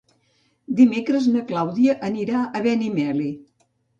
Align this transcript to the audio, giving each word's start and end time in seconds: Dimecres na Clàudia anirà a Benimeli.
Dimecres 0.79 1.27
na 1.33 1.43
Clàudia 1.51 1.95
anirà 2.09 2.41
a 2.41 2.63
Benimeli. 2.69 3.29